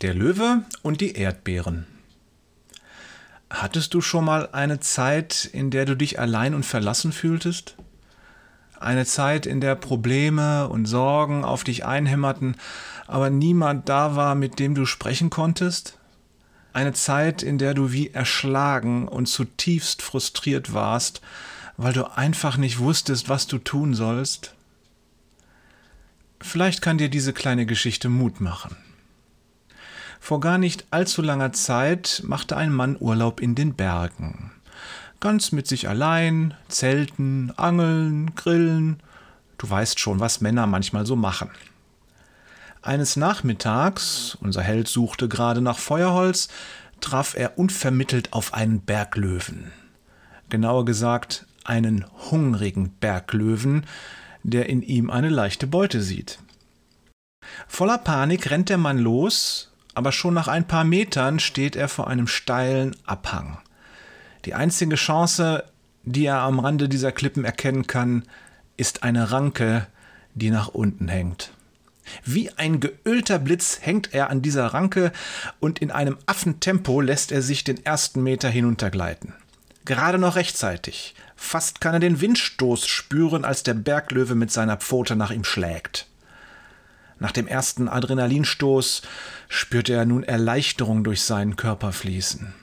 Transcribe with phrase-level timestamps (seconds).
[0.00, 1.86] Der Löwe und die Erdbeeren.
[3.50, 7.76] Hattest du schon mal eine Zeit, in der du dich allein und verlassen fühltest?
[8.78, 12.56] Eine Zeit, in der Probleme und Sorgen auf dich einhämmerten,
[13.08, 15.98] aber niemand da war, mit dem du sprechen konntest?
[16.72, 21.20] Eine Zeit, in der du wie erschlagen und zutiefst frustriert warst,
[21.76, 24.54] weil du einfach nicht wusstest, was du tun sollst?
[26.40, 28.74] Vielleicht kann dir diese kleine Geschichte Mut machen.
[30.20, 34.52] Vor gar nicht allzu langer Zeit machte ein Mann Urlaub in den Bergen.
[35.18, 39.02] Ganz mit sich allein, zelten, angeln, grillen.
[39.58, 41.50] Du weißt schon, was Männer manchmal so machen.
[42.82, 46.48] Eines Nachmittags, unser Held suchte gerade nach Feuerholz,
[47.00, 49.72] traf er unvermittelt auf einen Berglöwen.
[50.48, 53.86] Genauer gesagt, einen hungrigen Berglöwen,
[54.42, 56.38] der in ihm eine leichte Beute sieht.
[57.68, 62.08] Voller Panik rennt der Mann los, aber schon nach ein paar Metern steht er vor
[62.08, 63.58] einem steilen Abhang.
[64.44, 65.64] Die einzige Chance,
[66.02, 68.24] die er am Rande dieser Klippen erkennen kann,
[68.76, 69.86] ist eine Ranke,
[70.34, 71.52] die nach unten hängt.
[72.24, 75.12] Wie ein geölter Blitz hängt er an dieser Ranke
[75.60, 79.34] und in einem Affentempo lässt er sich den ersten Meter hinuntergleiten.
[79.84, 81.14] Gerade noch rechtzeitig.
[81.36, 86.06] Fast kann er den Windstoß spüren, als der Berglöwe mit seiner Pfote nach ihm schlägt.
[87.20, 89.02] Nach dem ersten Adrenalinstoß
[89.48, 92.54] spürt er nun Erleichterung durch seinen Körper fließen.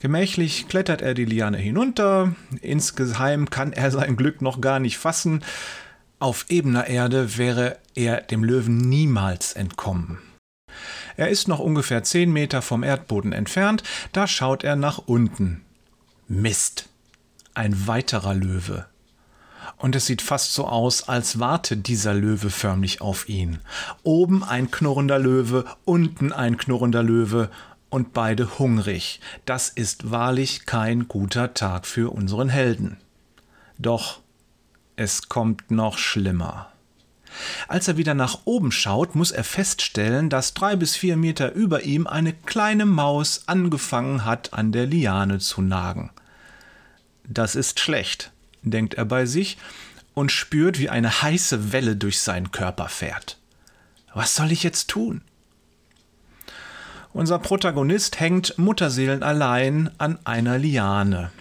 [0.00, 5.44] Gemächlich klettert er die Liane hinunter, insgeheim kann er sein Glück noch gar nicht fassen,
[6.18, 10.18] auf ebener Erde wäre er dem Löwen niemals entkommen.
[11.16, 15.60] Er ist noch ungefähr zehn Meter vom Erdboden entfernt, da schaut er nach unten.
[16.26, 16.88] Mist.
[17.52, 18.86] Ein weiterer Löwe
[19.80, 23.60] und es sieht fast so aus, als warte dieser Löwe förmlich auf ihn.
[24.02, 27.50] Oben ein knurrender Löwe, unten ein knurrender Löwe
[27.88, 29.20] und beide hungrig.
[29.46, 32.98] Das ist wahrlich kein guter Tag für unseren Helden.
[33.78, 34.20] Doch
[34.96, 36.70] es kommt noch schlimmer.
[37.66, 41.84] Als er wieder nach oben schaut, muss er feststellen, dass drei bis vier Meter über
[41.84, 46.10] ihm eine kleine Maus angefangen hat, an der Liane zu nagen.
[47.24, 48.30] Das ist schlecht
[48.62, 49.58] denkt er bei sich
[50.14, 53.38] und spürt, wie eine heiße Welle durch seinen Körper fährt.
[54.14, 55.22] Was soll ich jetzt tun?
[57.12, 61.32] Unser Protagonist hängt mutterseelenallein an einer Liane.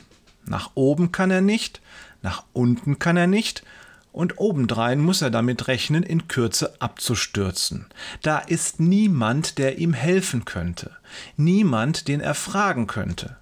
[0.45, 1.81] Nach oben kann er nicht,
[2.21, 3.63] nach unten kann er nicht,
[4.11, 7.85] und obendrein muss er damit rechnen, in Kürze abzustürzen.
[8.23, 10.91] Da ist niemand, der ihm helfen könnte,
[11.37, 13.37] niemand, den er fragen könnte.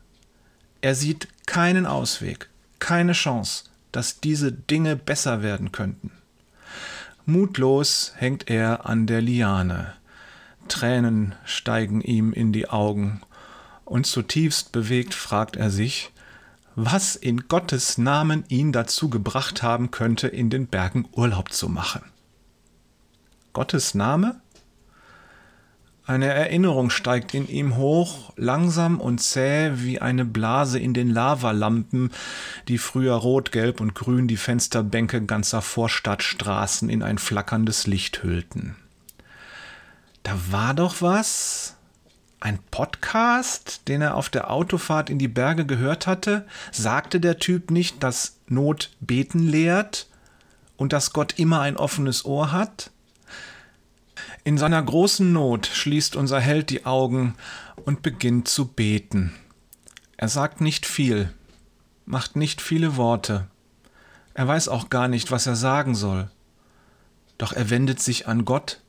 [0.82, 2.50] Er sieht keinen Ausweg
[2.80, 6.12] keine Chance, dass diese Dinge besser werden könnten.
[7.26, 9.94] Mutlos hängt er an der Liane.
[10.68, 13.22] Tränen steigen ihm in die Augen,
[13.86, 16.12] und zutiefst bewegt fragt er sich,
[16.76, 22.04] was in Gottes Namen ihn dazu gebracht haben könnte, in den Bergen Urlaub zu machen.
[23.54, 24.40] Gottes Name?
[26.08, 32.12] Eine Erinnerung steigt in ihm hoch, langsam und zäh wie eine Blase in den Lavalampen,
[32.70, 38.78] die früher rot, gelb und grün die Fensterbänke ganzer Vorstadtstraßen in ein flackerndes Licht hüllten.
[40.24, 41.76] Da war doch was?
[42.40, 46.48] Ein Podcast, den er auf der Autofahrt in die Berge gehört hatte?
[46.72, 50.08] Sagte der Typ nicht, dass Not beten lehrt
[50.78, 52.92] und dass Gott immer ein offenes Ohr hat?
[54.48, 57.36] In seiner großen Not schließt unser Held die Augen
[57.84, 59.36] und beginnt zu beten.
[60.16, 61.34] Er sagt nicht viel,
[62.06, 63.48] macht nicht viele Worte.
[64.36, 66.32] Er weiß auch gar nicht, was er sagen soll.
[67.38, 68.80] Doch er wendet sich an Gott,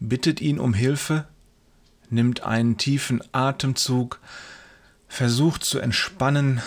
[0.00, 1.28] bittet ihn um Hilfe,
[2.08, 4.20] nimmt einen tiefen Atemzug,
[5.06, 6.62] versucht zu entspannen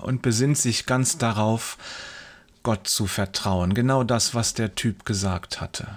[0.00, 1.76] und besinnt sich ganz darauf,
[2.62, 3.74] Gott zu vertrauen.
[3.74, 5.88] Genau das, was der Typ gesagt hatte.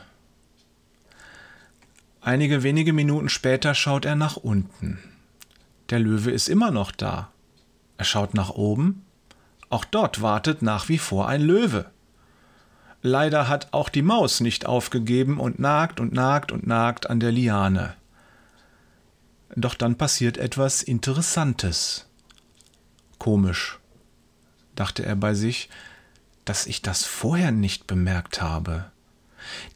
[2.27, 4.99] Einige wenige Minuten später schaut er nach unten.
[5.89, 7.31] Der Löwe ist immer noch da.
[7.95, 9.05] Er schaut nach oben.
[9.69, 11.89] Auch dort wartet nach wie vor ein Löwe.
[13.01, 17.31] Leider hat auch die Maus nicht aufgegeben und nagt und nagt und nagt an der
[17.31, 17.95] Liane.
[19.55, 22.07] Doch dann passiert etwas Interessantes.
[23.19, 23.79] Komisch,
[24.75, 25.69] dachte er bei sich,
[26.43, 28.91] dass ich das vorher nicht bemerkt habe.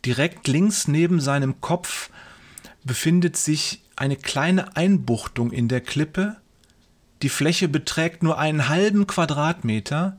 [0.04, 2.09] Direkt links neben seinem Kopf
[2.83, 6.38] befindet sich eine kleine Einbuchtung in der Klippe.
[7.22, 10.18] Die Fläche beträgt nur einen halben Quadratmeter,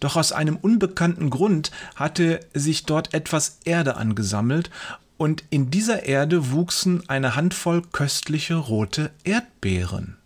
[0.00, 4.70] doch aus einem unbekannten Grund hatte sich dort etwas Erde angesammelt
[5.16, 10.16] und in dieser Erde wuchsen eine Handvoll köstliche rote Erdbeeren.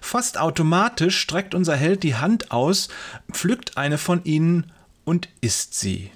[0.00, 2.88] Fast automatisch streckt unser Held die Hand aus,
[3.32, 4.72] pflückt eine von ihnen
[5.04, 6.10] und isst sie.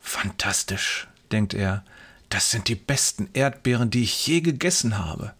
[0.00, 1.84] Fantastisch, denkt er,
[2.28, 5.34] das sind die besten Erdbeeren, die ich je gegessen habe.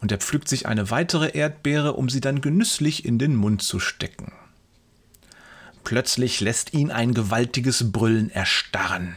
[0.00, 3.78] Und er pflückt sich eine weitere Erdbeere, um sie dann genüsslich in den Mund zu
[3.78, 4.32] stecken.
[5.84, 9.16] Plötzlich lässt ihn ein gewaltiges Brüllen erstarren.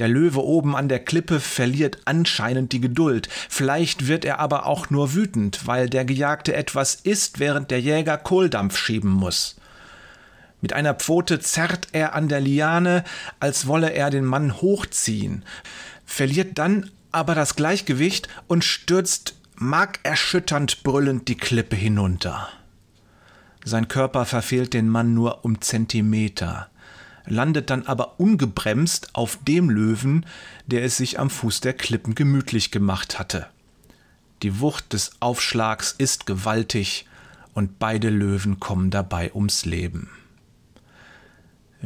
[0.00, 3.28] Der Löwe oben an der Klippe verliert anscheinend die Geduld.
[3.48, 8.18] Vielleicht wird er aber auch nur wütend, weil der Gejagte etwas isst, während der Jäger
[8.18, 9.56] Kohldampf schieben muss.
[10.64, 13.04] Mit einer Pfote zerrt er an der Liane,
[13.38, 15.44] als wolle er den Mann hochziehen,
[16.06, 22.48] verliert dann aber das Gleichgewicht und stürzt markerschütternd brüllend die Klippe hinunter.
[23.62, 26.70] Sein Körper verfehlt den Mann nur um Zentimeter
[27.26, 30.24] landet dann aber ungebremst auf dem Löwen,
[30.66, 33.48] der es sich am Fuß der Klippen gemütlich gemacht hatte.
[34.42, 37.06] Die Wucht des Aufschlags ist gewaltig
[37.52, 40.08] und beide Löwen kommen dabei ums Leben.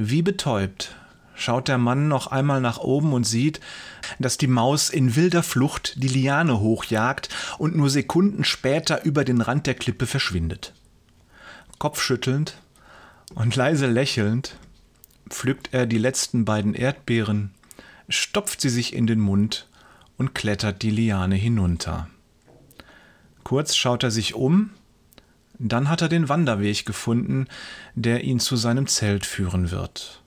[0.00, 0.94] Wie betäubt
[1.34, 3.58] schaut der Mann noch einmal nach oben und sieht,
[4.20, 9.40] dass die Maus in wilder Flucht die Liane hochjagt und nur Sekunden später über den
[9.40, 10.72] Rand der Klippe verschwindet.
[11.80, 12.58] Kopfschüttelnd
[13.34, 14.56] und leise lächelnd
[15.30, 17.50] pflückt er die letzten beiden Erdbeeren,
[18.08, 19.66] stopft sie sich in den Mund
[20.16, 22.08] und klettert die Liane hinunter.
[23.42, 24.70] Kurz schaut er sich um,
[25.58, 27.46] dann hat er den Wanderweg gefunden,
[27.94, 30.22] der ihn zu seinem Zelt führen wird.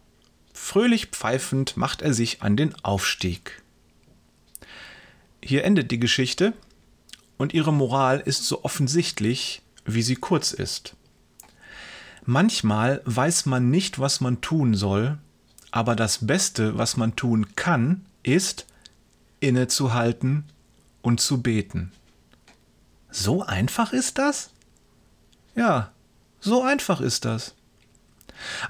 [0.54, 3.62] Fröhlich pfeifend macht er sich an den Aufstieg.
[5.44, 6.54] Hier endet die Geschichte
[7.38, 10.96] und ihre Moral ist so offensichtlich, wie sie kurz ist.
[12.26, 15.18] Manchmal weiß man nicht, was man tun soll,
[15.72, 18.68] aber das Beste, was man tun kann, ist,
[19.40, 20.44] innezuhalten
[21.02, 21.92] und zu beten.
[23.10, 24.52] So einfach ist das?
[25.56, 25.92] Ja,
[26.40, 27.56] so einfach ist das.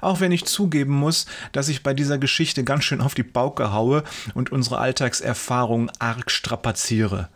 [0.00, 3.72] Auch wenn ich zugeben muss, dass ich bei dieser Geschichte ganz schön auf die Bauke
[3.72, 7.28] haue und unsere Alltagserfahrung arg strapaziere.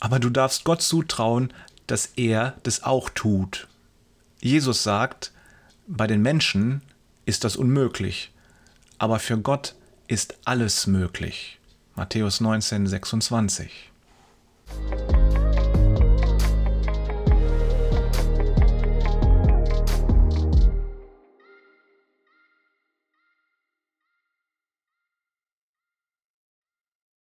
[0.00, 1.52] Aber du darfst Gott zutrauen,
[1.86, 3.68] dass er das auch tut.
[4.40, 5.32] Jesus sagt,
[5.86, 6.82] bei den Menschen
[7.24, 8.32] ist das unmöglich,
[8.98, 9.76] aber für Gott
[10.08, 11.60] ist alles möglich.
[11.94, 13.91] Matthäus 19, 26.